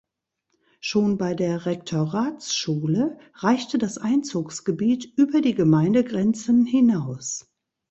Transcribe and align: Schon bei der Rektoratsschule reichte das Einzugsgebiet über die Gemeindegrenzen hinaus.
Schon 0.79 1.19
bei 1.19 1.35
der 1.35 1.67
Rektoratsschule 1.67 3.19
reichte 3.35 3.77
das 3.77 3.99
Einzugsgebiet 3.99 5.05
über 5.15 5.41
die 5.41 5.53
Gemeindegrenzen 5.53 6.65
hinaus. 6.65 7.45